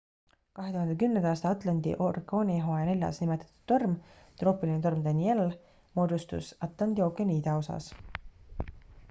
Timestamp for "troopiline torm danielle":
4.41-5.47